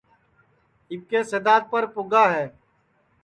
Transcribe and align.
اِٻکے 0.91 1.19
سِدادپر 1.31 1.83
پُگا 1.93 2.25
ہے 2.35 2.45